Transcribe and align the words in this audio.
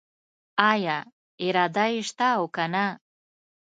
آیا 0.71 0.97
اراده 1.45 1.85
یې 1.93 1.99
شته 2.09 2.27
او 2.37 2.43
کنه؟ 2.55 2.85